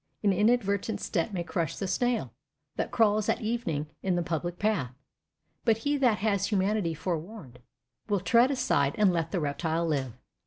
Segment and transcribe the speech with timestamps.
[0.23, 2.33] An inadvertent step may crush the snail
[2.75, 4.95] That crawls at evening in the public path;
[5.63, 7.59] But he that has humanity, forewarned,
[8.09, 10.17] Will tread aside, and let the reptile live.